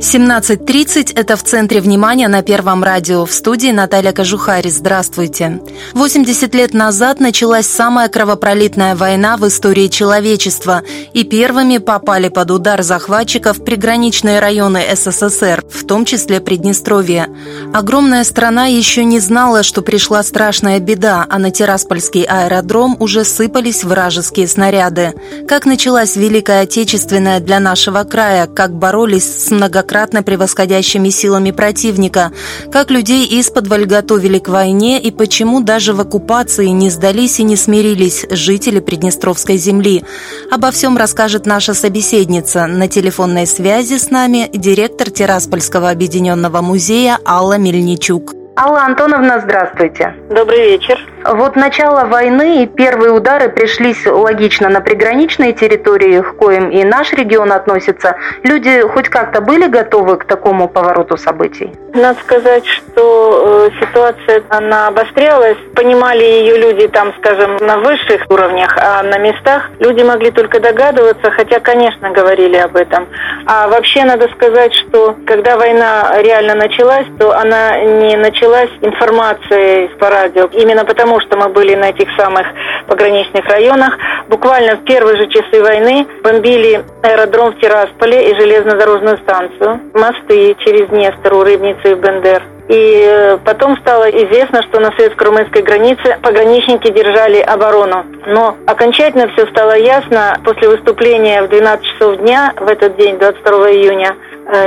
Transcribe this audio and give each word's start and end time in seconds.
17.30– 0.00 1.12
это 1.14 1.36
в 1.36 1.42
центре 1.42 1.82
внимания 1.82 2.26
на 2.26 2.40
Первом 2.40 2.82
радио. 2.82 3.26
В 3.26 3.32
студии 3.34 3.70
Наталья 3.70 4.12
Кожухарь. 4.12 4.70
Здравствуйте. 4.70 5.60
80 5.92 6.54
лет 6.54 6.72
назад 6.72 7.20
началась 7.20 7.66
самая 7.66 8.08
кровопролитная 8.08 8.96
война 8.96 9.36
в 9.36 9.46
истории 9.46 9.88
человечества, 9.88 10.82
и 11.12 11.22
первыми 11.22 11.76
попали 11.76 12.30
под 12.30 12.50
удар 12.50 12.82
захватчиков 12.82 13.62
приграничные 13.62 14.40
районы 14.40 14.82
СССР, 14.90 15.64
в 15.70 15.84
том 15.84 16.06
числе 16.06 16.40
Приднестровье. 16.40 17.28
Огромная 17.74 18.24
страна 18.24 18.68
еще 18.68 19.04
не 19.04 19.20
знала, 19.20 19.62
что 19.62 19.82
пришла 19.82 20.22
страшная 20.22 20.80
беда, 20.80 21.26
а 21.28 21.38
на 21.38 21.50
Тираспольский 21.50 22.22
аэродром 22.22 22.96
уже 23.00 23.24
сыпались 23.24 23.84
вражеские 23.84 24.48
снаряды. 24.48 25.12
Как 25.46 25.66
началась 25.66 26.16
Великая 26.16 26.62
Отечественная 26.62 27.40
для 27.40 27.60
нашего 27.60 28.04
края, 28.04 28.46
как 28.46 28.72
боролись 28.72 29.44
с 29.44 29.50
многократными 29.50 29.89
многократно 29.90 30.22
превосходящими 30.22 31.08
силами 31.08 31.50
противника, 31.50 32.30
как 32.70 32.90
людей 32.90 33.26
из-под 33.26 33.66
готовили 33.66 34.38
к 34.38 34.48
войне 34.48 35.00
и 35.00 35.10
почему 35.10 35.60
даже 35.60 35.94
в 35.94 36.00
оккупации 36.00 36.68
не 36.68 36.90
сдались 36.90 37.40
и 37.40 37.44
не 37.44 37.56
смирились 37.56 38.24
жители 38.30 38.80
Приднестровской 38.80 39.56
земли. 39.56 40.04
Обо 40.50 40.70
всем 40.70 40.96
расскажет 40.96 41.46
наша 41.46 41.74
собеседница. 41.74 42.66
На 42.66 42.86
телефонной 42.86 43.46
связи 43.46 43.98
с 43.98 44.10
нами 44.10 44.48
директор 44.52 45.10
Тираспольского 45.10 45.90
объединенного 45.90 46.60
музея 46.60 47.18
Алла 47.26 47.58
Мельничук. 47.58 48.34
Алла 48.56 48.84
Антоновна, 48.84 49.40
здравствуйте. 49.40 50.14
Добрый 50.28 50.72
вечер. 50.72 50.98
Вот 51.24 51.56
начало 51.56 52.06
войны 52.06 52.62
и 52.62 52.66
первые 52.66 53.12
удары 53.12 53.48
пришлись 53.48 54.06
логично 54.06 54.68
на 54.68 54.80
приграничные 54.80 55.52
территории, 55.52 56.22
к 56.22 56.36
коим 56.36 56.70
и 56.70 56.82
наш 56.84 57.12
регион 57.12 57.52
относится. 57.52 58.16
Люди 58.42 58.80
хоть 58.80 59.08
как-то 59.08 59.40
были 59.40 59.66
готовы 59.66 60.16
к 60.16 60.24
такому 60.24 60.68
повороту 60.68 61.16
событий? 61.16 61.72
Надо 61.92 62.18
сказать, 62.20 62.64
что 62.66 63.68
э, 63.70 63.84
ситуация, 63.84 64.42
она 64.48 64.88
обострялась. 64.88 65.56
Понимали 65.74 66.22
ее 66.22 66.56
люди 66.56 66.86
там, 66.88 67.12
скажем, 67.18 67.56
на 67.56 67.78
высших 67.78 68.30
уровнях, 68.30 68.76
а 68.78 69.02
на 69.02 69.18
местах 69.18 69.70
люди 69.78 70.02
могли 70.02 70.30
только 70.30 70.60
догадываться, 70.60 71.30
хотя, 71.30 71.60
конечно, 71.60 72.10
говорили 72.10 72.56
об 72.56 72.76
этом. 72.76 73.08
А 73.46 73.68
вообще 73.68 74.04
надо 74.04 74.28
сказать, 74.28 74.72
что 74.74 75.16
когда 75.26 75.56
война 75.56 76.12
реально 76.22 76.54
началась, 76.54 77.06
то 77.18 77.36
она 77.36 77.78
не 77.80 78.16
началась 78.16 78.70
информация 78.80 79.88
по 79.98 80.08
радио. 80.08 80.48
Именно 80.52 80.84
потому, 80.84 81.09
что 81.18 81.36
мы 81.36 81.48
были 81.48 81.74
на 81.74 81.90
этих 81.90 82.08
самых 82.16 82.46
пограничных 82.86 83.44
районах. 83.46 83.98
Буквально 84.28 84.76
в 84.76 84.84
первые 84.84 85.16
же 85.16 85.26
часы 85.28 85.60
войны 85.60 86.06
бомбили 86.22 86.84
аэродром 87.02 87.52
в 87.52 87.58
Тирасполе 87.58 88.30
и 88.30 88.34
железнодорожную 88.38 89.18
станцию, 89.18 89.80
мосты 89.94 90.54
через 90.60 90.88
Днестру, 90.88 91.42
Рыбницу 91.42 91.88
и 91.88 91.94
Бендер. 91.94 92.42
И 92.70 93.02
э, 93.04 93.38
потом 93.44 93.76
стало 93.78 94.08
известно, 94.10 94.62
что 94.62 94.78
на 94.78 94.92
советско-румынской 94.92 95.62
границе 95.62 96.18
пограничники 96.22 96.88
держали 96.92 97.40
оборону. 97.40 98.06
Но 98.26 98.56
окончательно 98.64 99.26
все 99.32 99.44
стало 99.48 99.76
ясно 99.76 100.38
после 100.44 100.68
выступления 100.68 101.42
в 101.42 101.48
12 101.48 101.84
часов 101.84 102.16
дня 102.18 102.52
в 102.56 102.68
этот 102.68 102.96
день, 102.96 103.18
22 103.18 103.72
июня, 103.72 104.14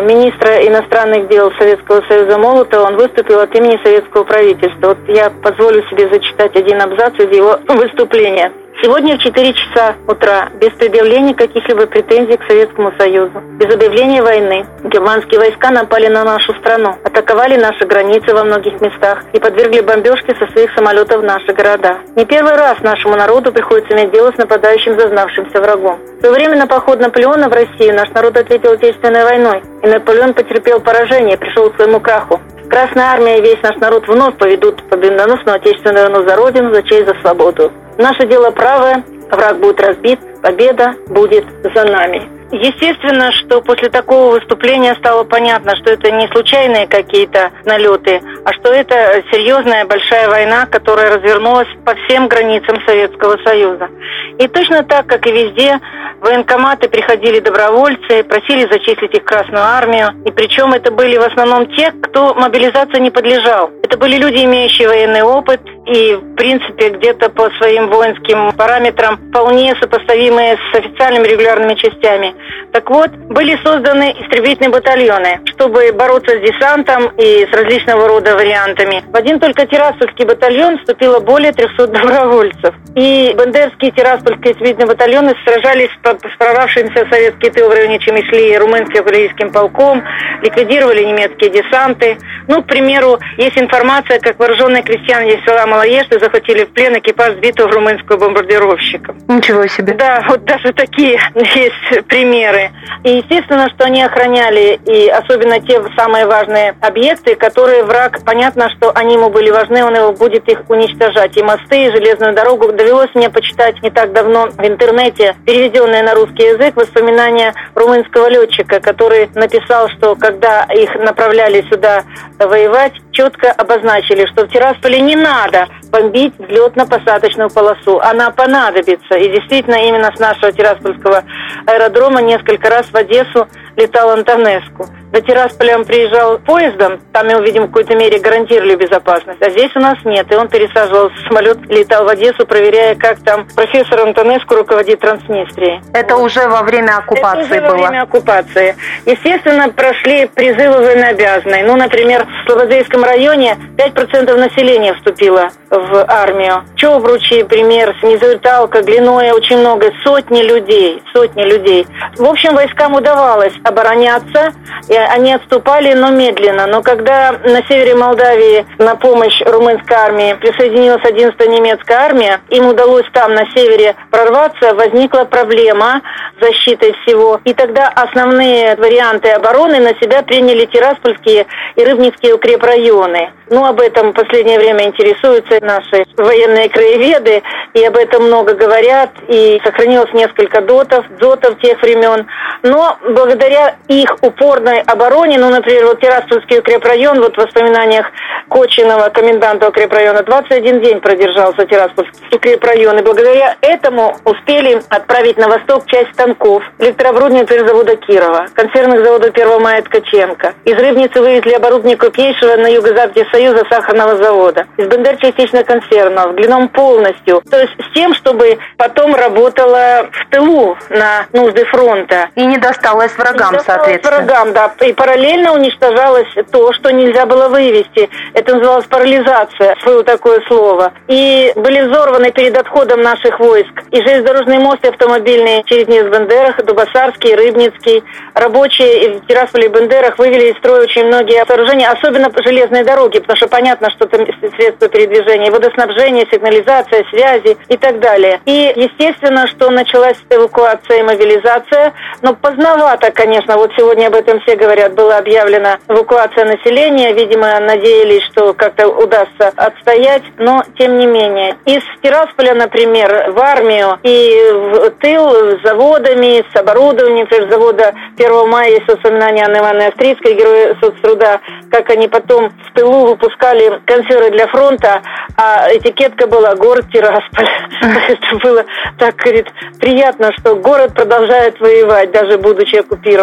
министра 0.02 0.66
иностранных 0.68 1.28
дел 1.30 1.52
Советского 1.60 2.02
Союза 2.08 2.38
Молотова, 2.38 2.88
он 2.88 2.96
выступил 2.96 3.40
от 3.40 3.54
имени 3.56 3.80
советского 3.84 4.24
правительства. 4.24 4.90
Вот 4.90 4.98
я 5.08 5.30
позволю 5.30 5.84
себе 5.90 6.10
зачитать 6.10 6.56
один 6.56 6.82
абзац 6.82 7.14
из 7.20 7.36
его 7.36 7.60
выступления. 7.68 8.52
Сегодня 8.84 9.18
в 9.18 9.22
4 9.22 9.54
часа 9.54 9.96
утра, 10.10 10.50
без 10.60 10.72
предъявления 10.72 11.34
каких-либо 11.34 11.88
претензий 11.88 12.36
к 12.36 12.44
Советскому 12.44 12.92
Союзу, 12.98 13.42
без 13.58 13.74
объявления 13.74 14.22
войны, 14.22 14.66
германские 14.84 15.40
войска 15.40 15.72
напали 15.72 16.08
на 16.08 16.26
нашу 16.26 16.54
страну, 16.56 16.98
атаковали 17.02 17.56
наши 17.56 17.86
границы 17.86 18.36
во 18.36 18.44
многих 18.44 18.82
местах 18.82 19.24
и 19.32 19.40
подвергли 19.40 19.80
бомбежке 19.80 20.36
со 20.36 20.52
своих 20.52 20.74
самолетов 20.74 21.24
наши 21.24 21.54
города. 21.54 22.00
Не 22.18 22.26
первый 22.26 22.58
раз 22.58 22.82
нашему 22.82 23.16
народу 23.16 23.54
приходится 23.54 23.96
иметь 23.96 24.12
дело 24.12 24.34
с 24.34 24.38
нападающим 24.38 25.00
зазнавшимся 25.00 25.62
врагом. 25.62 26.00
В 26.18 26.20
свое 26.20 26.34
время 26.36 26.58
на 26.58 26.68
поход 26.68 27.00
Наполеона 27.00 27.48
в 27.48 27.54
Россию 27.54 27.96
наш 27.96 28.10
народ 28.10 28.36
ответил 28.36 28.74
Отечественной 28.74 29.24
войной, 29.24 29.64
и 29.82 29.88
Наполеон 29.88 30.34
потерпел 30.34 30.82
поражение, 30.82 31.38
пришел 31.38 31.70
к 31.70 31.78
своему 31.78 32.02
краху. 32.02 32.42
Красная 32.70 33.12
армия 33.12 33.40
и 33.40 33.42
весь 33.42 33.62
наш 33.62 33.76
народ 33.78 34.08
вновь 34.08 34.38
поведут 34.38 34.82
победоносную 34.90 35.56
Отечественную 35.56 36.10
войну 36.10 36.28
за 36.28 36.36
Родину, 36.36 36.74
за 36.74 36.84
честь, 36.84 37.08
за 37.08 37.16
свободу. 37.22 37.72
Наше 37.98 38.26
дело 38.28 38.52
правое, 38.52 39.04
враг 39.30 39.60
будет 39.60 39.82
разбит, 39.82 40.20
победа 40.42 40.94
будет 41.08 41.46
за 41.64 41.84
нами. 41.84 42.28
Естественно, 42.54 43.32
что 43.32 43.62
после 43.62 43.90
такого 43.90 44.34
выступления 44.34 44.94
стало 45.00 45.24
понятно, 45.24 45.76
что 45.76 45.92
это 45.92 46.12
не 46.12 46.28
случайные 46.28 46.86
какие-то 46.86 47.50
налеты, 47.66 48.22
а 48.46 48.54
что 48.54 48.72
это 48.72 49.24
серьезная 49.32 49.86
большая 49.86 50.30
война, 50.30 50.68
которая 50.68 51.16
развернулась 51.16 51.68
по 51.84 51.96
всем 51.96 52.28
границам 52.28 52.78
Советского 52.86 53.38
Союза. 53.44 53.90
И 54.38 54.48
точно 54.48 54.84
так, 54.84 55.08
как 55.08 55.26
и 55.26 55.32
везде, 55.32 55.80
военкоматы 56.22 56.90
приходили 56.90 57.40
добровольцы, 57.40 58.24
просили 58.24 58.72
зачислить 58.72 59.16
их 59.16 59.24
в 59.24 59.26
Красную 59.26 59.64
Армию. 59.64 60.10
И 60.24 60.32
причем 60.32 60.74
это 60.74 60.92
были 60.92 61.18
в 61.18 61.24
основном 61.24 61.66
те, 61.74 61.92
кто 62.04 62.36
мобилизации 62.36 63.00
не 63.00 63.10
подлежал. 63.10 63.72
Это 63.82 63.98
были 63.98 64.18
люди, 64.18 64.46
имеющие 64.46 64.88
военный 64.88 65.24
опыт 65.24 65.60
и, 65.86 66.14
в 66.16 66.36
принципе, 66.36 66.90
где-то 66.90 67.30
по 67.30 67.50
своим 67.52 67.90
воинским 67.90 68.54
параметрам 68.54 69.18
вполне 69.18 69.76
сопоставимые 69.82 70.58
с 70.58 70.76
официальными 70.76 71.28
регулярными 71.28 71.76
частями. 71.76 72.34
Так 72.72 72.90
вот, 72.90 73.12
были 73.12 73.58
созданы 73.64 74.16
истребительные 74.22 74.72
батальоны, 74.72 75.42
чтобы 75.46 75.92
бороться 75.92 76.38
с 76.38 76.42
десантом 76.42 77.08
и 77.18 77.46
с 77.46 77.54
различного 77.54 78.08
рода 78.08 78.36
вариантами. 78.36 79.04
В 79.12 79.16
один 79.16 79.40
только 79.40 79.66
Тираспольский 79.68 80.26
батальон 80.26 80.78
вступило 80.80 81.20
более 81.20 81.52
300 81.52 81.88
добровольцев. 81.88 82.74
И 82.96 83.34
бендерские 83.38 83.92
Тираспольские 83.92 84.54
истребительные 84.54 84.88
батальоны 84.88 85.36
сражались 85.44 85.90
с 86.04 86.38
прорвавшимся 86.38 87.08
советский 87.10 87.50
тыл 87.50 87.70
в 87.70 87.74
районе 87.74 88.00
Чемишли 88.00 88.58
румынским 88.58 89.04
кавалерийским 89.04 89.52
полком, 89.52 90.04
ликвидировали 90.42 91.04
немецкие 91.04 91.50
десанты. 91.50 92.18
Ну, 92.48 92.62
к 92.62 92.68
примеру, 92.68 93.20
есть 93.38 93.58
информация, 93.58 94.20
как 94.20 94.40
вооруженные 94.40 94.84
крестьяне 94.84 95.42
села 95.46 95.66
Малоешты 95.74 96.20
захватили 96.20 96.66
в 96.66 96.70
плен 96.70 97.00
экипаж 97.00 97.34
сбитого 97.34 97.72
румынского 97.72 98.18
бомбардировщика. 98.18 99.16
Ничего 99.28 99.66
себе. 99.66 99.96
Да, 99.96 100.24
вот 100.30 100.46
даже 100.46 100.72
такие 100.72 101.20
есть 101.36 102.06
примеры. 102.08 102.70
И 103.04 103.18
естественно, 103.18 103.68
что 103.72 103.86
они 103.86 104.04
охраняли 104.04 104.80
и 104.86 105.10
особенно 105.10 105.60
те 105.62 105.82
самые 105.98 106.28
важные 106.28 106.76
объекты, 106.80 107.34
которые 107.34 107.84
враг, 107.86 108.20
понятно, 108.24 108.70
что 108.78 108.92
они 108.94 109.16
ему 109.16 109.32
были 109.32 109.50
важны, 109.50 109.84
он 109.84 109.96
его 109.96 110.12
будет 110.12 110.48
их 110.48 110.62
уничтожать. 110.70 111.36
И 111.38 111.42
мосты, 111.42 111.88
и 111.88 111.92
железную 111.92 112.36
дорогу. 112.36 112.72
Довелось 112.72 113.10
мне 113.16 113.32
почитать 113.32 113.82
не 113.82 113.90
так 113.90 114.14
давно 114.14 114.50
в 114.50 114.64
интернете 114.64 115.36
переведенные 115.44 116.04
на 116.04 116.14
русский 116.14 116.44
язык 116.44 116.76
воспоминания 116.76 117.52
румынского 117.74 118.30
летчика, 118.30 118.80
который 118.80 119.28
написал, 119.34 119.90
что 119.90 120.16
когда 120.16 120.66
их 120.66 120.94
направляли 120.94 121.66
сюда 121.72 122.04
воевать, 122.38 122.94
четко 123.14 123.52
обозначили, 123.52 124.26
что 124.26 124.46
в 124.46 124.50
Тирасполе 124.50 125.00
не 125.00 125.16
надо 125.16 125.68
бомбить 125.90 126.34
взлетно-посадочную 126.38 127.54
полосу. 127.54 128.00
Она 128.00 128.32
понадобится. 128.32 129.16
И 129.16 129.32
действительно, 129.32 129.76
именно 129.76 130.12
с 130.14 130.20
нашего 130.20 130.52
Тираспольского 130.52 131.24
аэродрома 131.66 132.22
несколько 132.22 132.70
раз 132.70 132.88
в 132.88 132.96
Одессу 132.96 133.48
летал 133.76 134.12
Антонеску. 134.12 134.88
До 135.12 135.22
Тирасполя 135.22 135.78
он 135.78 135.86
приезжал 135.86 136.40
поездом, 136.40 137.00
там 137.12 137.28
его, 137.28 137.40
видимо, 137.42 137.66
в 137.66 137.68
какой-то 137.68 137.96
мере 137.96 138.18
гарантировали 138.18 138.76
безопасность, 138.76 139.40
а 139.42 139.50
здесь 139.52 139.70
у 139.76 139.80
нас 139.80 139.96
нет. 140.06 140.32
И 140.32 140.36
он 140.36 140.48
пересаживался 140.48 141.16
в 141.16 141.28
самолет, 141.28 141.58
летал 141.70 142.06
в 142.06 142.08
Одессу, 142.08 142.48
проверяя, 142.48 142.96
как 142.96 143.20
там 143.20 143.46
профессор 143.56 144.02
Антонеску 144.02 144.56
руководит 144.56 145.02
Транснистрией. 145.02 145.82
Это 145.94 146.16
вот. 146.16 146.26
уже 146.26 146.48
во 146.48 146.64
время 146.64 146.98
оккупации 146.98 147.44
Это 147.46 147.52
уже 147.52 147.62
было? 147.62 147.70
во 147.70 147.78
время 147.78 148.02
оккупации. 148.02 148.76
Естественно, 149.06 149.70
прошли 149.70 150.26
призывы 150.26 150.78
военнообязанные. 150.80 151.64
Ну, 151.64 151.76
например, 151.76 152.26
в 152.26 152.48
Слободейском 152.48 153.04
районе 153.04 153.58
5% 153.78 154.36
населения 154.36 154.96
вступило 154.96 155.50
в 155.70 156.06
армию. 156.08 156.64
Чобручи, 156.76 157.44
пример, 157.44 157.96
Низуэталка, 158.02 158.82
Глиное, 158.82 159.34
очень 159.34 159.60
много, 159.60 159.92
сотни 160.04 160.42
людей, 160.42 161.04
сотни 161.14 161.44
людей. 161.44 161.88
В 162.18 162.26
общем, 162.26 162.56
войскам 162.56 162.96
удавалось 162.96 163.54
обороняться, 163.64 164.54
и 164.90 164.96
они 164.96 165.34
отступали, 165.34 165.94
но 165.94 166.12
медленно. 166.12 166.68
Но 166.68 166.82
когда 166.82 167.32
на 167.44 167.64
севере 167.68 167.96
Молдавии 167.96 168.66
на 168.78 168.96
помощь 168.96 169.42
румынской 169.42 169.96
армии 169.96 170.34
присоединилась 170.34 171.04
11-я 171.04 171.48
немецкая 171.48 171.98
армия, 172.00 172.42
им 172.50 172.68
удалось 172.68 173.06
там 173.14 173.34
на 173.34 173.46
севере 173.52 173.96
прорваться, 174.12 174.74
возникла 174.74 175.26
проблема 175.26 176.02
с 176.40 176.46
защитой 176.46 176.94
всего. 177.04 177.40
И 177.46 177.54
тогда 177.54 177.88
основные 177.88 178.76
варианты 178.76 179.30
обороны 179.30 179.80
на 179.80 179.96
себя 179.96 180.24
приняли 180.24 180.66
Тираспольские 180.66 181.46
и 181.76 181.84
Рыбницкие 181.84 182.36
укрепрайоны. 182.36 183.32
Ну, 183.50 183.66
об 183.66 183.80
этом 183.80 184.12
в 184.12 184.14
последнее 184.14 184.58
время 184.58 184.86
интересуются 184.86 185.60
наши 185.62 186.06
военные 186.18 186.70
краеведы, 186.70 187.44
и 187.74 187.84
об 187.86 187.96
этом 187.98 188.24
много 188.24 188.56
говорят, 188.56 189.12
и 189.28 189.62
сохранилось 189.64 190.12
несколько 190.14 190.62
дотов, 190.62 191.06
дзотов 191.20 191.60
тех 191.62 191.80
времен. 191.82 192.26
Но 192.64 192.98
благодаря 193.10 193.53
их 193.88 194.18
упорной 194.22 194.82
обороне, 194.82 195.38
ну, 195.38 195.50
например, 195.50 195.86
вот 195.86 196.00
Тираспольский 196.00 196.60
укрепрайон, 196.60 197.22
вот 197.22 197.36
в 197.36 197.38
воспоминаниях 197.38 198.06
Кочинова, 198.50 199.10
коменданта 199.10 199.70
укрепрайона, 199.70 200.24
21 200.24 200.82
день 200.82 201.00
продержался 201.00 201.66
Тираспольский 201.66 202.14
укрепрайон, 202.32 203.00
и 203.00 203.02
благодаря 203.02 203.56
этому 203.62 204.16
успели 204.26 204.82
отправить 204.90 205.38
на 205.38 205.48
восток 205.48 205.86
часть 205.88 206.14
станков 206.14 206.64
электрооборудования 206.80 207.46
завода 207.66 207.96
Кирова, 207.96 208.48
консервных 208.54 209.04
заводов 209.04 209.32
1 209.34 209.62
мая 209.62 209.82
Ткаченко. 209.82 210.54
Из 210.66 210.78
Рыбницы 210.78 211.22
вывезли 211.22 211.54
оборудование 211.54 211.98
крупнейшего 211.98 212.56
на 212.56 212.68
юго-западе 212.68 213.26
Союза 213.32 213.64
сахарного 213.70 214.18
завода. 214.18 214.66
Из 214.78 214.88
Бендер 214.88 215.18
частично 215.18 215.64
консервного, 215.64 216.34
длином 216.34 216.70
полностью. 216.70 217.42
То 217.50 217.60
есть 217.60 217.74
с 217.80 217.94
тем, 217.94 218.14
чтобы 218.14 218.58
потом 218.78 219.16
работала 219.16 220.10
в 220.12 220.30
тылу 220.30 220.78
на 220.90 221.26
нужды 221.34 221.66
фронта. 221.66 222.30
И 222.36 222.46
не 222.46 222.58
досталось 222.58 223.12
врагам, 223.50 223.66
соответственно. 223.66 224.18
врагам, 224.18 224.54
да. 224.54 224.72
И 224.86 224.94
параллельно 224.94 225.54
уничтожалось 225.54 226.28
то, 226.52 226.72
что 226.74 226.92
нельзя 226.92 227.26
было 227.26 227.50
вывести. 227.50 228.10
Это 228.34 228.56
называлось 228.56 228.86
парализация, 228.86 229.76
было 229.86 230.04
такое 230.04 230.42
слово. 230.48 230.94
И 231.08 231.52
были 231.56 231.82
взорваны 231.82 232.32
перед 232.32 232.58
отходом 232.58 233.02
наших 233.02 233.40
войск 233.40 233.84
и 233.92 233.98
железнодорожные 233.98 234.60
мосты 234.60 234.88
автомобильные 234.90 235.64
через 235.64 235.88
Низбендерах, 235.88 236.64
Дубасарский, 236.64 237.36
Рыбницкий. 237.36 238.04
Рабочие 238.34 239.20
в 239.20 239.28
Тирасполе 239.28 239.66
и 239.66 239.70
Бендерах 239.70 240.18
вывели 240.18 240.52
из 240.52 240.58
строя 240.58 240.84
очень 240.84 241.06
многие 241.06 241.46
сооружения, 241.46 241.90
особенно 241.90 242.30
железные 242.44 242.84
дороги, 242.84 243.20
потому 243.20 243.38
что 243.38 243.48
понятно, 243.48 243.90
что 243.92 244.06
это 244.06 244.26
средства 244.56 244.88
передвижения, 244.88 245.52
водоснабжение, 245.52 246.26
сигнализация, 246.32 247.06
связи 247.10 247.58
и 247.68 247.78
так 247.78 248.00
далее. 248.00 248.42
И 248.46 248.74
естественно, 248.76 249.48
что 249.48 249.70
началась 249.70 250.18
эвакуация 250.30 251.00
и 251.00 251.04
мобилизация, 251.04 251.94
но 252.22 252.34
поздновато, 252.34 253.12
конечно, 253.12 253.33
вот 253.48 253.72
сегодня 253.78 254.08
об 254.08 254.16
этом 254.16 254.40
все 254.42 254.56
говорят, 254.56 254.94
была 254.94 255.18
объявлена 255.18 255.80
эвакуация 255.88 256.46
населения, 256.46 257.14
видимо, 257.14 257.60
надеялись, 257.60 258.24
что 258.32 258.54
как-то 258.54 258.88
удастся 258.88 259.52
отстоять, 259.56 260.24
но 260.38 260.64
тем 260.78 260.98
не 260.98 261.06
менее. 261.06 261.56
Из 261.66 261.82
Тирасполя, 262.02 262.54
например, 262.54 263.32
в 263.32 263.40
армию 263.40 264.00
и 264.04 264.52
в 264.52 264.90
тыл 265.02 265.58
с 265.58 265.62
заводами, 265.64 266.44
с 266.54 266.56
оборудованием, 266.56 267.28
например, 267.30 267.50
завода 267.52 267.94
1 268.18 268.50
мая 268.50 268.70
есть 268.70 268.88
воспоминания 268.88 269.46
Анны 269.46 269.58
Ивановны 269.58 269.88
Австрийской, 269.88 270.36
героя 270.36 270.76
соцтруда, 270.82 271.40
как 271.72 271.90
они 271.90 272.08
потом 272.08 272.50
в 272.50 272.74
тылу 272.74 273.08
выпускали 273.08 273.82
консервы 273.86 274.32
для 274.32 274.48
фронта, 274.48 275.02
а 275.38 275.68
этикетка 275.72 276.28
была 276.28 276.56
«Город 276.56 276.86
Тирасполь». 276.92 277.48
Это 277.82 278.38
было 278.44 278.66
так, 279.00 279.16
говорит, 279.16 279.48
приятно, 279.80 280.32
что 280.38 280.56
город 280.56 280.94
продолжает 280.94 281.60
воевать, 281.60 282.12
даже 282.12 282.38
будучи 282.38 282.76
оккупирован. 282.76 283.23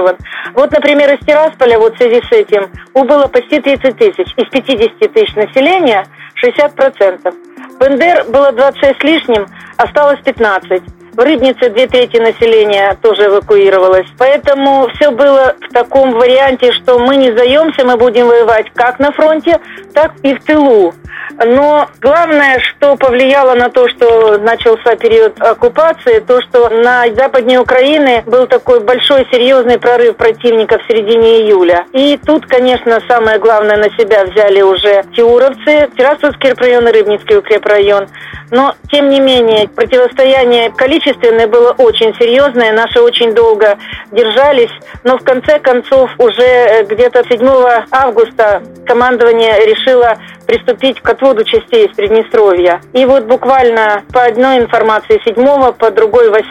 Вот, 0.55 0.73
например, 0.73 1.13
из 1.15 1.25
Тирасполя, 1.27 1.79
вот 1.79 1.95
в 1.95 1.99
связи 1.99 2.21
с 2.23 2.33
этим, 2.33 2.71
убыло 2.95 3.27
почти 3.29 3.61
30 3.61 3.97
тысяч. 3.97 4.33
Из 4.37 4.49
50 4.51 5.13
тысяч 5.13 5.35
населения 5.35 6.07
60%. 6.43 7.35
Бендер 7.81 8.25
было 8.25 8.53
26 8.53 9.01
с 9.01 9.05
лишним, 9.05 9.47
осталось 9.77 10.21
15. 10.25 10.83
В 11.13 11.21
Рыбнице 11.21 11.71
две 11.71 11.87
трети 11.87 12.19
населения 12.19 12.97
тоже 13.03 13.27
эвакуировалось. 13.27 14.07
Поэтому 14.17 14.89
все 14.95 15.11
было 15.11 15.57
в 15.61 15.73
таком 15.73 16.13
варианте, 16.13 16.73
что 16.73 16.99
мы 16.99 17.17
не 17.17 17.33
сдаемся, 17.33 17.85
мы 17.85 17.97
будем 17.97 18.27
воевать 18.29 18.67
как 18.75 18.99
на 19.01 19.11
фронте, 19.13 19.59
так 19.93 20.13
и 20.23 20.35
в 20.35 20.45
тылу. 20.45 20.95
Но 21.45 21.89
главное, 22.01 22.59
что 22.61 22.97
повлияло 22.97 23.55
на 23.55 23.71
то, 23.71 23.89
что 23.89 24.39
начался 24.39 24.97
период 24.97 25.41
оккупации, 25.41 26.21
то, 26.21 26.41
что 26.43 26.69
на 26.69 27.07
западнее 27.15 27.61
Украины 27.61 28.23
был 28.27 28.47
такой 28.47 28.81
большой 28.81 29.27
серьезный 29.31 29.79
прорыв 29.79 30.17
противника 30.17 30.79
в 30.79 30.87
середине 30.87 31.43
июля. 31.43 31.87
И 31.93 32.19
тут, 32.25 32.47
конечно, 32.47 33.01
самое 33.09 33.39
главное 33.39 33.77
на 33.77 33.91
себя 33.91 34.25
взяли 34.25 34.61
уже 34.61 35.05
тиуровцы, 35.17 35.89
Тираспольский 35.97 36.53
район 36.53 36.89
и 36.89 36.93
Рыбницкий 36.93 37.39
укрепрайон. 37.39 38.09
Но, 38.51 38.75
тем 38.91 39.09
не 39.09 39.21
менее, 39.21 39.69
противостояние 39.69 40.71
количественное 41.01 41.47
было 41.47 41.73
очень 41.79 42.15
серьезное. 42.15 42.73
Наши 42.73 43.01
очень 43.01 43.35
долго 43.35 43.79
держались. 44.13 44.71
Но, 45.05 45.19
в 45.19 45.25
конце 45.25 45.59
концов, 45.59 46.11
уже 46.19 46.85
где-то 46.89 47.23
7 47.29 47.47
августа 47.91 48.63
командование 48.87 49.67
решило 49.67 50.17
приступить 50.51 51.01
к 51.01 51.09
отводу 51.09 51.45
частей 51.45 51.87
из 51.87 51.95
Приднестровья. 51.95 52.81
И 52.93 53.05
вот 53.05 53.25
буквально 53.25 54.03
по 54.13 54.25
одной 54.25 54.59
информации 54.59 55.21
7 55.25 55.73
по 55.75 55.91
другой 55.93 56.29
8 56.29 56.51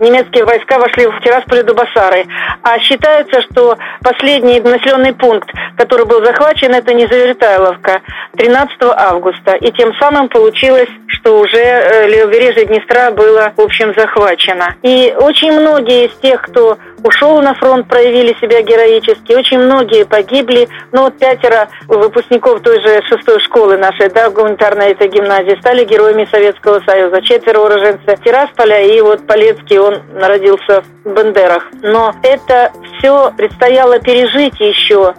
немецкие 0.00 0.44
войска 0.44 0.80
вошли 0.80 1.06
в 1.06 1.20
Тирасполь 1.20 1.60
и 1.60 1.62
Дубасары. 1.62 2.26
А 2.62 2.80
считается, 2.80 3.40
что 3.42 3.78
последний 4.02 4.58
населенный 4.58 5.14
пункт, 5.14 5.48
который 5.76 6.06
был 6.06 6.24
захвачен, 6.24 6.74
это 6.74 6.92
Низавертайловка 6.92 8.00
13 8.36 8.76
августа. 8.80 9.52
И 9.52 9.70
тем 9.70 9.94
самым 10.00 10.28
получилось, 10.28 10.88
что 11.06 11.38
уже 11.38 11.58
э, 11.58 12.08
левобережье 12.08 12.64
Днестра 12.64 13.12
было, 13.12 13.52
в 13.56 13.60
общем, 13.60 13.94
захвачено. 13.96 14.74
И 14.82 15.14
очень 15.16 15.52
многие 15.52 16.06
из 16.06 16.14
тех, 16.16 16.42
кто 16.42 16.78
ушел 17.04 17.40
на 17.40 17.54
фронт, 17.54 17.88
проявили 17.88 18.34
себя 18.40 18.62
героически. 18.62 19.32
Очень 19.32 19.58
многие 19.58 20.04
погибли. 20.04 20.68
Ну 20.92 21.02
вот 21.02 21.18
пятеро 21.18 21.68
выпускников 21.88 22.60
той 22.60 22.80
же 22.80 23.02
шестой 23.02 23.40
школы 23.40 23.76
нашей, 23.76 24.08
да, 24.10 24.30
гуманитарной 24.30 24.92
этой 24.92 25.08
гимназии, 25.08 25.58
стали 25.60 25.84
героями 25.84 26.26
Советского 26.30 26.80
Союза. 26.80 27.22
Четверо 27.22 27.60
уроженцы 27.60 28.16
Тирасполя, 28.24 28.82
и 28.82 29.00
вот 29.00 29.26
Полецкий, 29.26 29.78
он 29.78 30.00
родился 30.14 30.82
в 31.04 31.14
Бендерах. 31.14 31.66
Но 31.82 32.14
это 32.22 32.72
все 32.98 33.32
предстояло 33.36 33.98
пережить 33.98 34.58
еще. 34.60 35.14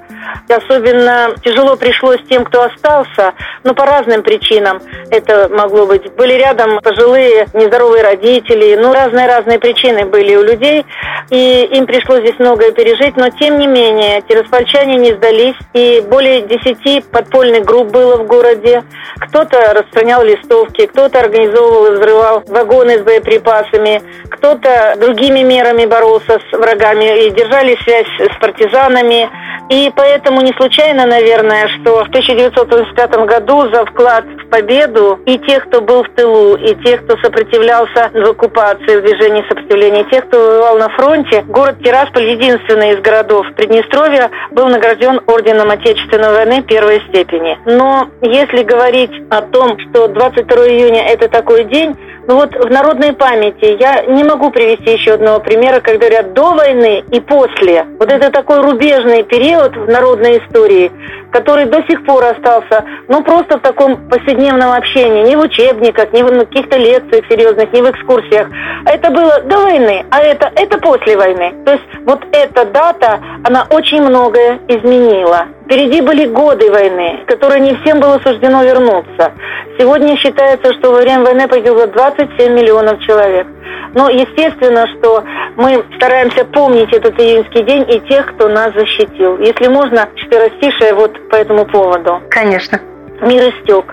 Особенно 0.50 1.34
тяжело 1.44 1.76
пришлось 1.76 2.20
тем, 2.30 2.44
кто 2.44 2.64
остался, 2.64 3.34
но 3.64 3.74
по 3.74 3.86
разным 3.86 4.22
причинам 4.24 4.82
это 5.10 5.50
могло 5.50 5.86
быть. 5.86 6.12
Были 6.14 6.34
рядом 6.34 6.80
пожилые, 6.82 7.48
нездоровые 7.54 8.04
родители, 8.04 8.76
ну, 8.76 8.94
разные-разные 8.94 9.60
причины 9.60 10.06
были 10.06 10.36
у 10.36 10.44
людей, 10.44 10.86
и 11.30 11.70
им 11.74 11.86
пришлось 11.86 12.22
здесь 12.22 12.40
многое 12.40 12.72
пережить, 12.72 13.16
но 13.16 13.30
тем 13.30 13.60
не 13.60 13.68
менее, 13.68 14.22
тираспольчане 14.28 14.98
не 14.98 15.14
сдались, 15.14 15.56
и 15.74 16.04
более 16.08 16.42
десяти 16.42 17.02
подпольных 17.02 17.64
групп 17.64 17.90
было 17.92 18.18
в 18.18 18.28
городе. 18.28 18.84
Кто-то 19.20 19.74
распространял 19.74 20.24
листовки, 20.24 20.86
кто-то 20.88 21.20
организовывал 21.20 21.88
и 21.88 21.96
взрывал 21.96 22.44
вагоны 22.48 23.00
с 23.00 23.02
боеприпасами, 23.02 24.02
кто-то 24.30 24.96
другими 25.00 25.42
мерами 25.42 25.86
боролся 25.86 26.40
с 26.50 26.58
врагами 26.58 27.26
и 27.26 27.32
держали 27.32 27.78
связь 27.84 28.08
с 28.20 28.40
партизанами. 28.40 29.30
И 29.72 29.90
поэтому 29.96 30.42
не 30.42 30.52
случайно, 30.52 31.06
наверное, 31.06 31.70
что 31.70 32.04
в 32.04 32.10
1985 32.10 33.26
году 33.26 33.70
за 33.72 33.86
вклад 33.86 34.26
в 34.26 34.50
победу 34.50 35.22
и 35.26 35.38
тех, 35.38 35.66
кто 35.68 35.80
был 35.80 36.04
в 36.04 36.10
тылу, 36.10 36.58
и 36.58 36.76
тех, 36.84 37.06
кто 37.06 37.16
сопротивлялся 37.20 38.12
в 38.14 38.32
оккупации, 38.32 38.98
в 38.98 39.02
движении 39.02 39.48
сопротивления, 39.48 40.02
и 40.02 40.10
тех, 40.10 40.28
кто 40.28 40.38
воевал 40.40 40.78
на 40.78 40.90
фронте, 40.90 41.46
город 41.48 41.78
Тирасполь, 41.82 42.32
единственный 42.32 42.92
из 42.92 43.00
городов 43.00 43.48
Приднестровья, 43.56 44.30
был 44.52 44.68
награжден 44.68 45.22
Орденом 45.26 45.70
Отечественной 45.70 46.34
войны 46.34 46.64
первой 46.64 47.02
степени. 47.08 47.58
Но 47.64 48.10
если 48.22 48.64
говорить 48.64 49.14
о 49.30 49.42
том, 49.42 49.80
что 49.80 50.10
22 50.10 50.68
июня– 50.68 51.06
это 51.08 51.30
такой 51.30 51.64
день, 51.64 51.96
ну 52.28 52.36
вот 52.36 52.54
в 52.54 52.70
народной 52.70 53.14
памяти 53.14 53.78
я 53.80 54.04
не 54.04 54.24
могу 54.24 54.52
привести 54.52 54.92
еще 54.92 55.14
одного 55.14 55.40
примера, 55.40 55.80
когда 55.80 56.08
говорят 56.08 56.34
до 56.34 56.54
войны 56.54 57.04
и 57.12 57.20
после. 57.20 57.86
Вот 58.00 58.12
это 58.12 58.32
такой 58.32 58.62
рубежный 58.62 59.24
период 59.24 59.76
в 59.76 59.88
народной 59.88 60.38
истории, 60.38 60.92
который 61.32 61.66
до 61.66 61.82
сих 61.84 62.04
пор 62.06 62.24
остался, 62.26 62.84
ну, 63.08 63.24
просто 63.24 63.58
в 63.58 63.62
таком 63.62 63.98
повседневном 64.10 64.72
общении, 64.72 65.24
не 65.24 65.36
в 65.36 65.40
учебниках, 65.40 66.12
не 66.14 66.24
в 66.24 66.40
каких-то 66.40 66.78
лекциях 66.78 67.26
серьезных, 67.30 67.72
не 67.74 67.82
в 67.82 67.90
экскурсиях. 67.90 68.48
Это 68.86 69.10
было 69.12 69.42
до 69.42 69.58
войны, 69.60 70.06
а 70.10 70.22
это, 70.22 70.52
это 70.56 70.78
после 70.78 71.18
войны. 71.18 71.54
То 71.66 71.74
есть 71.74 71.84
вот 72.06 72.24
эта 72.32 72.66
дата, 72.66 73.20
она 73.44 73.66
очень 73.70 74.02
многое 74.02 74.60
изменила. 74.68 75.48
Впереди 75.66 76.02
были 76.02 76.26
годы 76.26 76.70
войны, 76.70 77.24
которые 77.28 77.62
не 77.62 77.76
всем 77.78 78.00
было 78.00 78.20
суждено 78.24 78.64
вернуться. 78.64 79.32
Сегодня 79.80 80.18
считается, 80.18 80.74
что 80.74 80.92
во 80.92 81.00
время 81.00 81.24
войны 81.24 81.48
погибло 81.48 81.88
27 81.88 82.54
миллионов 82.54 83.00
человек. 83.02 83.48
Но 83.94 84.10
естественно, 84.10 84.86
что 84.88 85.24
мы 85.56 85.84
стараемся 85.98 86.46
помнить 86.46 86.92
этот 86.94 87.20
июньский 87.20 87.64
день 87.64 87.86
и 87.90 88.00
тех, 88.02 88.26
кто 88.34 88.48
нас 88.48 88.74
защитил. 88.74 89.38
Если 89.40 89.68
можно, 89.68 90.08
четверостишее 90.16 90.94
вот 90.94 91.18
по 91.30 91.36
этому 91.36 91.66
поводу. 91.66 92.22
Конечно. 92.30 92.80
Мир 93.22 93.50
истек, 93.50 93.86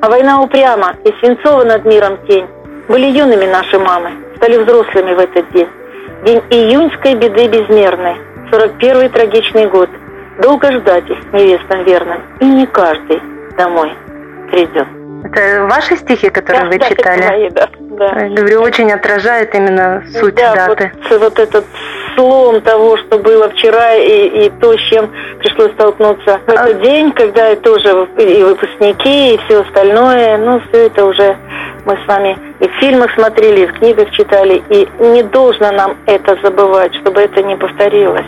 а 0.00 0.08
война 0.08 0.42
упряма, 0.42 0.94
и 1.04 1.12
свинцова 1.20 1.64
над 1.64 1.84
миром 1.84 2.18
тень. 2.26 2.46
Были 2.88 3.06
юными 3.06 3.46
наши 3.46 3.78
мамы, 3.78 4.12
стали 4.36 4.56
взрослыми 4.56 5.14
в 5.14 5.18
этот 5.18 5.50
день. 5.52 5.68
День 6.24 6.42
июньской 6.50 7.14
беды 7.14 7.48
безмерной, 7.48 8.16
41-й 8.50 9.08
трагичный 9.08 9.66
год– 9.66 9.90
Долго 10.38 10.70
ждать 10.70 11.10
их 11.10 11.18
невестам 11.32 11.82
верным, 11.84 12.22
и 12.38 12.44
не 12.44 12.66
каждый 12.66 13.20
домой 13.56 13.92
придет. 14.52 14.86
Это 15.24 15.64
ваши 15.64 15.96
стихи, 15.96 16.30
которые 16.30 16.62
да, 16.62 16.68
вы 16.68 16.78
да, 16.78 16.88
читали? 16.88 17.20
Это 17.20 17.28
мои, 17.28 17.50
да, 17.50 17.68
да. 17.78 18.24
Я 18.24 18.36
говорю, 18.36 18.60
очень 18.60 18.92
отражает 18.92 19.52
именно 19.56 20.04
суть 20.12 20.36
да, 20.36 20.54
даты. 20.54 20.92
Вот, 21.10 21.18
вот 21.18 21.38
этот 21.40 21.64
слом 22.18 22.60
того, 22.62 22.96
что 22.96 23.18
было 23.18 23.48
вчера, 23.50 23.94
и, 23.94 24.46
и 24.46 24.50
то, 24.60 24.76
с 24.76 24.80
чем 24.90 25.10
пришлось 25.38 25.72
столкнуться 25.72 26.40
в 26.46 26.48
этот 26.48 26.66
а... 26.66 26.72
день, 26.74 27.12
когда 27.12 27.54
тоже 27.56 28.08
и 28.18 28.42
выпускники, 28.42 29.34
и 29.34 29.40
все 29.46 29.60
остальное, 29.60 30.36
ну, 30.38 30.60
все 30.68 30.86
это 30.86 31.04
уже 31.04 31.36
мы 31.84 31.96
с 32.04 32.08
вами 32.08 32.36
и 32.60 32.68
в 32.68 32.72
фильмах 32.80 33.12
смотрели, 33.14 33.62
и 33.62 33.66
в 33.66 33.72
книгах 33.78 34.10
читали, 34.10 34.62
и 34.68 34.88
не 34.98 35.22
должно 35.22 35.70
нам 35.70 35.96
это 36.06 36.36
забывать, 36.42 36.94
чтобы 36.96 37.20
это 37.20 37.42
не 37.42 37.56
повторилось. 37.56 38.26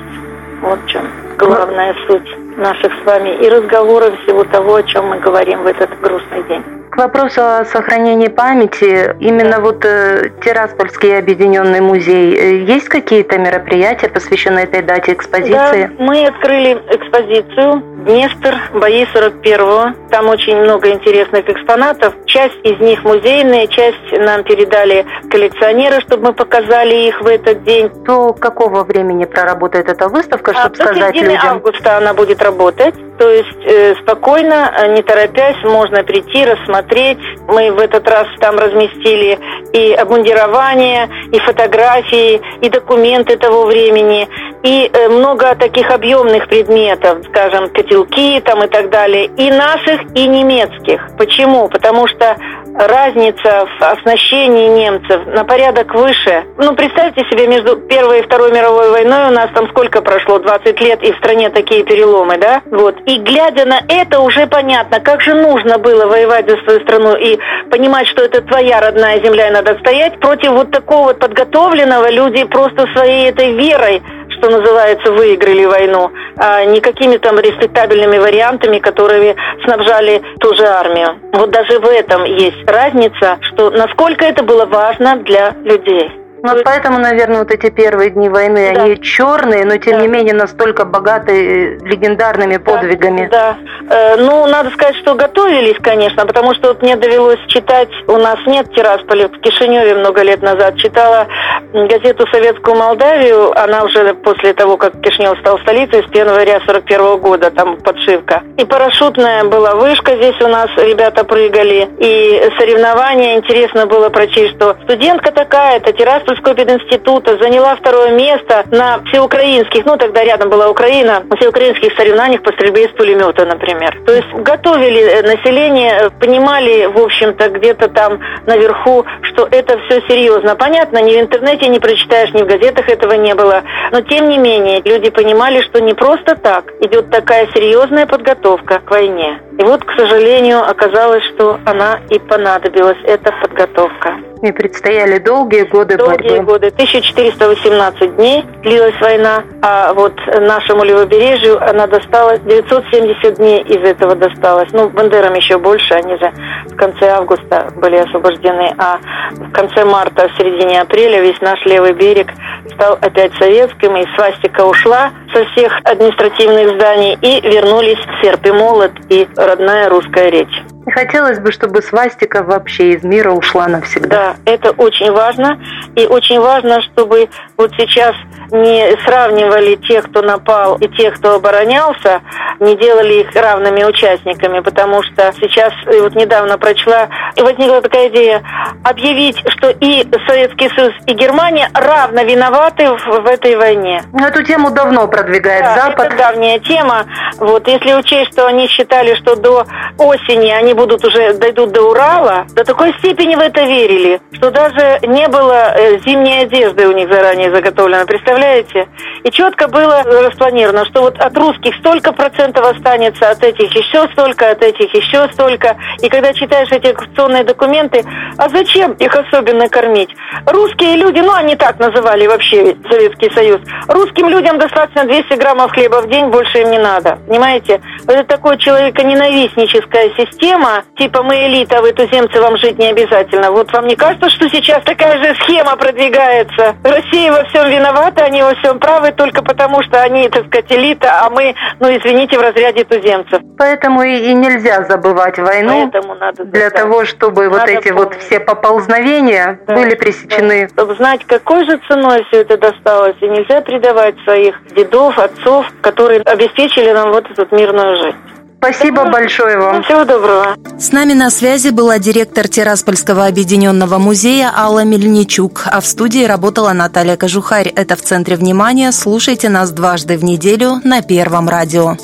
Вот 0.63 0.79
в 0.81 0.89
чем 0.89 1.03
главная 1.37 1.95
суть 2.07 2.57
наших 2.57 2.93
с 2.93 3.07
вами 3.07 3.31
и 3.43 3.49
разговоров 3.49 4.15
всего 4.23 4.45
того, 4.45 4.77
о 4.77 4.83
чем 4.83 5.07
мы 5.07 5.19
говорим 5.19 5.63
в 5.63 5.67
этот 5.67 5.91
грустный 6.01 6.43
день. 6.45 6.80
К 6.91 6.97
вопросу 6.97 7.41
о 7.41 7.65
сохранении 7.65 8.27
памяти, 8.27 9.15
именно 9.21 9.61
вот 9.61 9.85
э, 9.85 10.31
Тираспольский 10.45 11.17
объединенный 11.17 11.81
музей, 11.81 12.37
э, 12.37 12.65
есть 12.65 12.89
какие-то 12.89 13.39
мероприятия, 13.39 14.09
посвященные 14.09 14.65
этой 14.65 14.83
дате 14.83 15.13
экспозиции? 15.13 15.91
Да, 15.97 16.05
мы 16.05 16.27
открыли 16.27 16.83
экспозицию 16.91 17.83
Днестр, 18.05 18.57
бои 18.73 19.05
41-го. 19.05 20.09
Там 20.11 20.29
очень 20.29 20.57
много 20.57 20.91
интересных 20.91 21.47
экспонатов. 21.49 22.15
Часть 22.25 22.59
из 22.65 22.81
них 22.81 23.05
музейные, 23.05 23.69
часть 23.69 24.13
нам 24.13 24.43
передали 24.43 25.05
коллекционеры, 25.31 26.01
чтобы 26.01 26.29
мы 26.29 26.33
показали 26.33 27.09
их 27.09 27.21
в 27.21 27.27
этот 27.27 27.63
день. 27.65 27.91
До 28.05 28.33
какого 28.33 28.85
времени 28.85 29.27
проработает 29.27 29.89
эта 29.89 30.09
выставка, 30.09 30.53
чтобы 30.55 30.77
а, 30.79 30.83
сказать 30.83 31.15
до 31.15 31.21
людям? 31.21 31.41
августа 31.43 31.99
она 31.99 32.15
будет 32.15 32.43
работать. 32.43 32.95
То 33.21 33.29
есть 33.29 33.67
э, 33.67 33.95
спокойно, 33.97 34.73
э, 34.75 34.95
не 34.95 35.03
торопясь, 35.03 35.63
можно 35.63 36.03
прийти, 36.03 36.43
рассмотреть. 36.43 37.19
Мы 37.49 37.71
в 37.71 37.79
этот 37.79 38.09
раз 38.09 38.27
там 38.41 38.59
разместили 38.59 39.39
и 39.75 39.93
обмундирование, 39.93 41.07
и 41.31 41.39
фотографии, 41.41 42.41
и 42.63 42.71
документы 42.71 43.37
того 43.37 43.67
времени, 43.67 44.27
и 44.63 44.91
э, 44.91 45.09
много 45.11 45.55
таких 45.55 45.91
объемных 45.91 46.49
предметов, 46.49 47.19
скажем, 47.29 47.69
котелки 47.69 48.41
там 48.41 48.65
и 48.65 48.69
так 48.69 48.89
далее, 48.89 49.27
и 49.27 49.51
наших, 49.51 50.01
и 50.15 50.27
немецких. 50.27 51.07
Почему? 51.19 51.69
Потому 51.69 52.07
что 52.07 52.39
разница 52.75 53.67
в 53.79 53.83
оснащении 53.83 54.69
немцев 54.69 55.27
на 55.27 55.45
порядок 55.45 55.95
выше. 55.95 56.45
Ну, 56.57 56.75
представьте 56.75 57.23
себе, 57.31 57.47
между 57.47 57.77
Первой 57.77 58.21
и 58.21 58.23
Второй 58.23 58.53
мировой 58.53 58.91
войной 58.91 59.29
у 59.29 59.33
нас 59.33 59.51
там 59.55 59.69
сколько 59.71 60.03
прошло? 60.03 60.39
20 60.39 60.81
лет, 60.81 61.03
и 61.03 61.13
в 61.13 61.17
стране 61.19 61.51
такие 61.51 61.85
переломы, 61.85 62.39
да? 62.39 62.63
Вот. 62.71 62.97
И 63.11 63.19
глядя 63.19 63.65
на 63.65 63.81
это, 63.89 64.21
уже 64.21 64.47
понятно, 64.47 65.01
как 65.01 65.21
же 65.21 65.35
нужно 65.35 65.79
было 65.79 66.07
воевать 66.07 66.49
за 66.49 66.57
свою 66.59 66.79
страну 66.83 67.17
и 67.17 67.41
понимать, 67.69 68.07
что 68.07 68.23
это 68.23 68.41
твоя 68.41 68.81
родная 68.81 69.19
земля, 69.21 69.49
и 69.49 69.51
надо 69.51 69.77
стоять 69.81 70.21
против 70.21 70.51
вот 70.51 70.71
такого 70.71 71.07
вот 71.07 71.19
подготовленного. 71.19 72.09
Люди 72.09 72.45
просто 72.45 72.87
своей 72.95 73.29
этой 73.29 73.53
верой 73.55 74.01
что 74.39 74.49
называется, 74.49 75.13
выиграли 75.13 75.67
войну, 75.67 76.11
а 76.39 76.65
не 76.65 76.81
какими 76.81 77.19
там 77.19 77.39
респектабельными 77.39 78.17
вариантами, 78.17 78.79
которыми 78.79 79.37
снабжали 79.65 80.23
ту 80.39 80.55
же 80.55 80.65
армию. 80.65 81.19
Вот 81.33 81.51
даже 81.51 81.79
в 81.79 81.85
этом 81.85 82.25
есть 82.25 82.67
разница, 82.67 83.39
что 83.53 83.69
насколько 83.71 84.25
это 84.25 84.43
было 84.43 84.65
важно 84.65 85.17
для 85.17 85.53
людей. 85.63 86.20
Ну, 86.43 86.53
вот 86.53 86.65
поэтому, 86.65 86.99
наверное, 86.99 87.41
вот 87.41 87.51
эти 87.51 87.71
первые 87.71 88.11
дни 88.11 88.29
войны, 88.29 88.73
да. 88.75 88.83
они 88.83 89.01
черные, 89.01 89.65
но 89.65 89.77
тем 89.77 89.95
да. 89.95 90.01
не 90.01 90.09
менее 90.09 90.35
настолько 90.35 90.85
богаты 90.85 91.79
легендарными 91.83 92.57
подвигами. 92.57 93.29
Да. 93.31 93.57
да. 93.83 93.95
Э, 93.95 94.17
ну, 94.17 94.47
надо 94.47 94.71
сказать, 94.71 94.97
что 94.97 95.15
готовились, 95.15 95.77
конечно, 95.83 96.27
потому 96.27 96.55
что 96.55 96.69
вот 96.69 96.83
мне 96.83 96.97
довелось 96.97 97.41
читать, 97.49 97.89
у 98.07 98.17
нас 98.17 98.39
нет 98.47 98.73
Тирасполя, 98.75 99.29
в 99.29 99.41
Кишиневе 99.41 99.95
много 99.95 100.23
лет 100.23 100.43
назад 100.43 100.77
читала 100.77 101.27
газету 101.73 102.27
«Советскую 102.33 102.77
Молдавию», 102.77 103.53
она 103.59 103.85
уже 103.85 104.15
после 104.15 104.53
того, 104.55 104.77
как 104.77 105.01
Кишинев 105.01 105.39
стал 105.41 105.59
столицей, 105.61 106.03
с 106.03 106.07
1 106.07 106.27
января 106.27 106.61
41 106.67 107.19
года, 107.19 107.51
там 107.51 107.77
подшивка. 107.79 108.43
И 108.57 108.65
парашютная 108.65 109.45
была 109.45 109.75
вышка, 109.75 110.17
здесь 110.17 110.41
у 110.41 110.49
нас 110.49 110.69
ребята 110.77 111.25
прыгали, 111.25 111.89
и 111.99 112.51
соревнования, 112.59 113.37
интересно 113.37 113.87
было 113.87 114.09
прочесть, 114.09 114.57
что 114.57 114.77
студентка 114.85 115.33
такая, 115.33 115.77
это 115.77 115.93
Тирасполь 115.93 116.30
Тульского 116.31 116.55
пединститута, 116.55 117.37
заняла 117.43 117.75
второе 117.75 118.13
место 118.13 118.65
на 118.71 119.03
всеукраинских, 119.07 119.85
ну 119.85 119.97
тогда 119.97 120.23
рядом 120.23 120.49
была 120.49 120.69
Украина, 120.69 121.25
на 121.29 121.37
всеукраинских 121.37 121.93
соревнованиях 121.97 122.43
по 122.43 122.53
стрельбе 122.53 122.85
из 122.85 122.91
пулемета, 122.93 123.45
например. 123.45 124.01
То 124.07 124.13
есть 124.13 124.29
готовили 124.33 125.03
э, 125.03 125.23
население, 125.23 126.09
понимали, 126.21 126.87
в 126.87 126.99
общем-то, 126.99 127.49
где-то 127.49 127.89
там 127.89 128.21
наверху, 128.47 129.05
что 129.23 129.49
это 129.51 129.77
все 129.81 130.03
серьезно. 130.03 130.55
Понятно, 130.55 131.03
ни 131.03 131.11
в 131.17 131.21
интернете 131.21 131.67
не 131.67 131.81
прочитаешь, 131.81 132.33
ни 132.33 132.43
в 132.43 132.47
газетах 132.47 132.89
этого 132.89 133.15
не 133.15 133.35
было. 133.35 133.65
Но 133.91 134.01
тем 134.03 134.29
не 134.29 134.39
менее, 134.39 134.83
люди 134.85 135.11
понимали, 135.11 135.63
что 135.63 135.81
не 135.81 135.95
просто 135.95 136.37
так 136.37 136.73
идет 136.81 137.11
такая 137.11 137.49
серьезная 137.53 138.07
подготовка 138.07 138.79
к 138.79 138.89
войне. 138.89 139.41
И 139.59 139.65
вот, 139.65 139.83
к 139.83 139.91
сожалению, 139.99 140.63
оказалось, 140.63 141.25
что 141.35 141.59
она 141.67 141.99
и 142.09 142.21
понадобилась, 142.21 142.99
эта 143.03 143.33
подготовка. 143.43 144.30
И 144.43 144.53
предстояли 144.53 145.19
долгие 145.19 145.65
годы 145.65 145.99
долгие 145.99 146.39
борьбы. 146.39 146.53
годы. 146.53 146.67
1418 146.69 148.17
дней 148.17 148.45
длилась 148.63 148.99
война, 149.01 149.45
а 149.61 149.93
вот 149.93 150.15
нашему 150.27 150.83
левобережью 150.83 151.63
она 151.63 151.87
досталась, 151.87 152.41
970 152.41 153.35
дней 153.35 153.61
из 153.63 153.83
этого 153.83 154.15
досталось. 154.15 154.73
Ну, 154.73 154.89
Бандерам 154.89 155.35
еще 155.35 155.59
больше, 155.59 155.93
они 155.93 156.17
же 156.17 156.33
в 156.67 156.77
конце 156.77 157.11
августа 157.11 157.71
были 157.77 157.97
освобождены, 157.97 158.75
а 158.79 158.99
в 159.33 159.53
конце 159.53 159.85
марта, 159.85 160.29
в 160.29 160.39
середине 160.39 160.81
апреля 160.81 161.21
весь 161.21 161.41
наш 161.43 161.63
левый 161.67 161.93
берег 161.93 162.29
стал 162.75 162.99
опять 163.01 163.35
советским, 163.35 163.95
и 163.97 164.07
свастика 164.15 164.63
ушла 164.63 165.11
со 165.35 165.45
всех 165.47 165.81
административных 165.85 166.77
зданий, 166.77 167.19
и 167.21 167.41
вернулись 167.43 167.99
серп 168.23 168.47
и 168.47 168.53
молот 168.53 168.93
и 169.11 169.29
родная 169.37 169.91
русская 169.91 170.31
речь. 170.31 170.63
Хотелось 170.87 171.39
бы, 171.39 171.53
чтобы 171.53 171.83
свастика 171.83 172.43
вообще 172.43 172.93
из 172.93 173.05
мира 173.05 173.33
ушла 173.33 173.69
навсегда. 173.69 174.09
Да, 174.09 174.37
это 174.53 174.71
очень 174.71 175.11
важно. 175.13 175.61
И 175.95 176.07
очень 176.07 176.41
важно, 176.41 176.81
чтобы 176.83 177.29
вот 177.61 177.73
сейчас 177.77 178.15
не 178.53 178.97
сравнивали 179.05 179.77
тех, 179.77 180.05
кто 180.07 180.23
напал, 180.23 180.77
и 180.77 180.89
тех, 180.89 181.15
кто 181.15 181.35
оборонялся, 181.35 182.23
не 182.59 182.77
делали 182.77 183.21
их 183.21 183.35
равными 183.35 183.85
участниками, 183.85 184.61
потому 184.61 185.03
что 185.03 185.33
сейчас, 185.41 185.73
вот 185.87 186.15
недавно 186.15 186.59
прочла, 186.59 187.09
и 187.37 187.43
возникла 187.43 187.81
такая 187.81 188.09
идея, 188.09 188.43
объявить, 188.85 189.39
что 189.47 189.71
и 189.71 190.05
Советский 190.27 190.69
Союз, 190.71 190.95
и 191.07 191.13
Германия 191.13 191.69
равно 191.75 192.23
виноваты 192.23 192.91
в, 192.91 193.23
в 193.23 193.27
этой 193.27 193.57
войне. 193.57 194.03
Ну, 194.13 194.27
эту 194.27 194.43
тему 194.43 194.71
давно 194.71 195.07
продвигает 195.07 195.63
да, 195.63 195.75
Запад. 195.75 196.07
это 196.07 196.17
давняя 196.17 196.59
тема. 196.59 197.07
Вот, 197.37 197.69
если 197.69 197.93
учесть, 197.95 198.33
что 198.33 198.47
они 198.47 198.67
считали, 198.69 199.15
что 199.15 199.37
до 199.37 199.65
осени 199.99 200.51
они 200.51 200.75
будут 200.75 201.05
уже, 201.05 201.35
дойдут 201.35 201.73
до 201.73 201.83
Урала, 201.91 202.47
до 202.55 202.65
такой 202.65 202.93
степени 202.99 203.37
в 203.37 203.41
это 203.41 203.63
верили, 203.63 204.21
что 204.33 204.51
даже 204.51 204.99
не 205.03 205.29
было 205.29 205.75
э, 205.77 205.99
зимней 206.01 206.43
одежды 206.43 206.89
у 206.89 206.93
них 206.93 207.11
заранее 207.13 207.50
заготовлено. 207.51 208.07
Представляете? 208.07 208.89
И 209.25 209.31
четко 209.31 209.69
было 209.69 210.03
распланировано, 210.03 210.85
что 210.87 211.03
вот 211.03 211.19
от 211.19 211.37
русских 211.37 211.75
столько 211.77 212.13
процентов 212.13 212.67
останется, 212.67 213.31
от 213.31 213.43
этих 213.43 213.75
еще 213.75 214.09
столько, 214.13 214.51
от 214.51 214.63
этих 214.63 214.93
еще 214.95 215.29
столько. 215.33 215.77
И 216.01 216.09
когда 216.09 216.33
читаешь 216.33 216.71
эти 216.71 216.89
оккупационные 216.89 217.45
документы, 217.45 218.05
а 218.39 218.49
зачем 218.49 218.93
их 218.93 219.15
особенно 219.15 219.69
кормить? 219.69 220.11
Русские 220.47 220.97
люди, 220.97 221.21
ну 221.21 221.33
они 221.35 221.57
так 221.57 221.79
называли 221.79 222.27
вообще 222.27 222.77
Советский 222.89 223.31
Союз, 223.31 223.61
русским 223.89 224.29
людям 224.29 224.59
достаточно 224.59 225.05
200 225.05 225.35
граммов 225.35 225.73
хлеба 225.73 226.03
в 226.03 226.09
день, 226.09 226.27
больше 226.29 226.59
им 226.59 226.71
не 226.71 226.79
надо. 226.79 227.19
Понимаете? 227.27 227.81
Это 228.07 228.25
такое 228.25 228.57
человеконенавистническая 228.57 230.11
система, 230.17 230.85
типа 230.97 231.23
мы 231.23 231.47
элита, 231.47 231.79
а 231.79 231.83
вы 231.83 231.93
туземцы, 231.93 232.41
вам 232.41 232.57
жить 232.57 232.79
не 232.79 232.89
обязательно. 232.89 233.51
Вот 233.51 233.73
вам 233.73 233.87
не 233.87 233.97
кажется, 233.97 234.31
что 234.31 234.49
сейчас 234.49 234.83
такая 234.85 235.19
же 235.19 235.35
схема 235.43 235.77
продвигается? 235.77 236.77
Россия 236.85 237.33
во 237.41 237.49
всем 237.49 237.71
виновата, 237.71 238.25
они 238.25 238.43
во 238.43 238.55
всем 238.57 238.79
правы 238.79 239.13
только 239.13 239.43
потому, 239.43 239.83
что 239.83 240.03
они, 240.03 240.29
так 240.29 240.47
сказать, 240.47 240.71
элита, 240.71 241.21
а 241.25 241.31
мы, 241.31 241.55
ну 241.79 241.89
извините, 241.89 242.39
в 242.39 242.43
разряде 242.43 242.85
туземцев. 242.85 243.41
Поэтому 243.59 244.03
и, 244.03 244.31
и 244.31 244.35
нельзя 244.35 244.85
забывать 244.85 245.39
войну. 245.39 245.91
Поэтому 245.91 246.15
надо 246.17 246.45
для 246.45 246.71
того, 246.71 247.05
чтобы 247.05 247.49
вот 247.49 247.59
Надо 247.61 247.73
эти 247.73 247.91
вот 247.91 248.11
помнить. 248.11 248.23
все 248.25 248.41
поползновения 248.41 249.59
Да, 249.67 249.75
были 249.75 249.95
пресечены. 249.95 250.63
да. 250.63 250.69
Чтобы 250.69 250.95
знать, 250.97 251.25
какой 251.27 251.65
же 251.65 251.79
ценой 251.89 252.25
все 252.29 252.43
это 252.43 252.59
досталось. 252.59 253.17
И 253.21 253.29
нельзя 253.29 253.61
предавать 253.63 254.15
своих 254.25 254.61
дедов, 254.75 255.19
отцов, 255.19 255.67
которые 255.81 256.21
обеспечили 256.21 256.91
нам 256.93 257.11
вот 257.13 257.25
эту 257.31 257.55
мирную 257.55 257.97
жизнь. 258.03 258.17
Спасибо 258.63 259.07
большое 259.11 259.59
вам. 259.59 259.83
всего 259.83 260.05
доброго. 260.05 260.55
С 260.79 260.93
нами 260.93 261.15
на 261.15 261.31
связи 261.31 261.71
была 261.71 261.99
директор 261.99 262.47
Тираспольского 262.47 263.25
объединенного 263.25 263.97
музея 263.97 264.53
Алла 264.55 264.85
Мельничук, 264.85 265.63
а 265.65 265.81
в 265.81 265.87
студии 265.87 266.25
работала 266.25 266.75
Наталья 266.75 267.17
Кожухарь. 267.17 267.69
Это 267.69 267.97
в 267.97 268.03
центре 268.03 268.37
внимания. 268.37 268.93
Слушайте 268.93 269.49
нас 269.49 269.71
дважды 269.71 270.19
в 270.19 270.25
неделю 270.25 270.79
на 270.85 271.01
Первом 271.01 271.49
радио. 271.49 271.97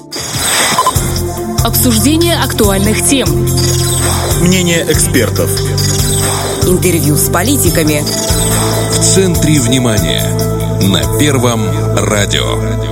Обсуждение 1.62 2.36
актуальных 2.42 3.04
тем. 3.04 3.28
Мнение 4.40 4.82
экспертов. 4.88 5.50
Интервью 6.66 7.16
с 7.16 7.28
политиками. 7.28 8.00
В 8.92 8.98
центре 8.98 9.60
внимания. 9.60 10.24
На 10.88 11.18
Первом 11.18 11.60
радио. 11.98 12.85